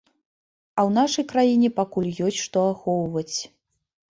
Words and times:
А 0.77 0.81
ў 0.87 0.95
нашай 0.99 1.25
краіне 1.33 1.69
пакуль 1.81 2.09
ёсць 2.29 2.41
што 2.47 2.67
ахоўваць. 2.73 3.37